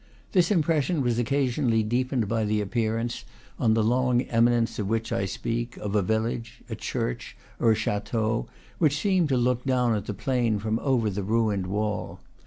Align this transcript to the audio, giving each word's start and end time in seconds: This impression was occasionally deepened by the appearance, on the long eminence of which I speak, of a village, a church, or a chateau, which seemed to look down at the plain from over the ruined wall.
This 0.31 0.49
impression 0.49 1.03
was 1.03 1.19
occasionally 1.19 1.83
deepened 1.83 2.27
by 2.27 2.43
the 2.43 2.59
appearance, 2.59 3.23
on 3.59 3.75
the 3.75 3.83
long 3.83 4.21
eminence 4.23 4.79
of 4.79 4.87
which 4.89 5.11
I 5.11 5.25
speak, 5.27 5.77
of 5.77 5.93
a 5.93 6.01
village, 6.01 6.63
a 6.71 6.75
church, 6.75 7.37
or 7.59 7.73
a 7.73 7.75
chateau, 7.75 8.47
which 8.79 8.97
seemed 8.97 9.29
to 9.29 9.37
look 9.37 9.63
down 9.63 9.93
at 9.93 10.07
the 10.07 10.15
plain 10.15 10.57
from 10.57 10.79
over 10.79 11.11
the 11.11 11.21
ruined 11.21 11.67
wall. 11.67 12.19